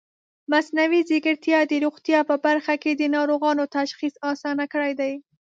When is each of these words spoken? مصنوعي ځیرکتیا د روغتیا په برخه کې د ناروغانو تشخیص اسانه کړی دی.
مصنوعي 0.51 1.01
ځیرکتیا 1.09 1.59
د 1.67 1.73
روغتیا 1.85 2.19
په 2.29 2.35
برخه 2.45 2.75
کې 2.83 2.91
د 2.95 3.03
ناروغانو 3.15 3.63
تشخیص 3.77 4.13
اسانه 4.31 4.65
کړی 4.73 4.91
دی. 4.99 5.13